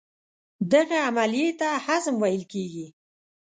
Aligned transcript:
دغې 0.71 0.99
عملیې 1.09 1.49
ته 1.59 1.69
هضم 1.85 2.15
ویل 2.19 2.43
کېږي. 2.53 2.87